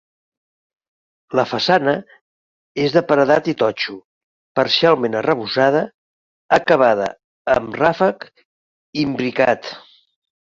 La 1.39 1.43
façana 1.49 1.91
és 2.85 2.95
de 2.95 3.03
paredat 3.11 3.49
i 3.53 3.55
totxo, 3.59 3.95
parcialment 4.59 5.17
arrebossada, 5.19 5.83
acabada 6.59 7.11
amb 7.57 7.77
ràfec 7.83 8.25
imbricat. 9.03 9.71